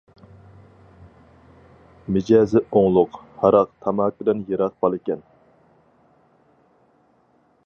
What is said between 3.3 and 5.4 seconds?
ھاراق، تاماكىدىن يىراق بالىكەن.